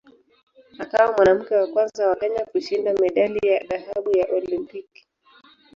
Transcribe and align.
Akawa 0.83 1.11
mwanamke 1.15 1.53
wa 1.55 1.67
kwanza 1.71 2.01
wa 2.09 2.15
Kenya 2.21 2.41
kushinda 2.51 2.93
medali 2.93 3.39
ya 3.49 3.59
dhahabu 3.69 4.17
ya 4.17 4.25
Olimpiki. 4.37 5.07